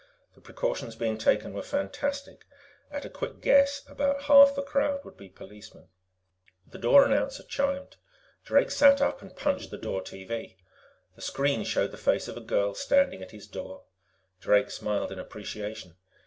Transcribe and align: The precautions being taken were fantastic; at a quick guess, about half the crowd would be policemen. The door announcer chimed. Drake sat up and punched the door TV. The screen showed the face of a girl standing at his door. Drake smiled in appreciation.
The 0.33 0.41
precautions 0.41 0.95
being 0.95 1.19
taken 1.19 1.53
were 1.53 1.61
fantastic; 1.61 2.45
at 2.89 3.05
a 3.05 3.07
quick 3.07 3.39
guess, 3.39 3.83
about 3.87 4.23
half 4.23 4.55
the 4.55 4.63
crowd 4.63 5.05
would 5.05 5.15
be 5.15 5.29
policemen. 5.29 5.89
The 6.65 6.79
door 6.79 7.05
announcer 7.05 7.43
chimed. 7.43 7.97
Drake 8.43 8.71
sat 8.71 8.99
up 8.99 9.21
and 9.21 9.35
punched 9.35 9.69
the 9.69 9.77
door 9.77 10.01
TV. 10.01 10.55
The 11.15 11.21
screen 11.21 11.63
showed 11.65 11.91
the 11.91 11.97
face 11.97 12.27
of 12.27 12.35
a 12.35 12.41
girl 12.41 12.73
standing 12.73 13.21
at 13.21 13.29
his 13.29 13.45
door. 13.45 13.83
Drake 14.39 14.71
smiled 14.71 15.11
in 15.11 15.19
appreciation. 15.19 15.97